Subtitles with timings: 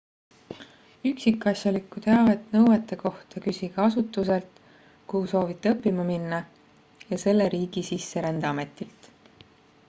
[1.09, 4.59] üksikasjalikku teavet nõuete kohta küsige asutuselt
[5.13, 6.41] kuhu soovite õppima minna
[7.13, 9.13] ja selle riigi sisserändeametilt